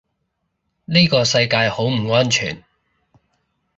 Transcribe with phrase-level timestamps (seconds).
[0.85, 2.63] 呢個世界好唔安全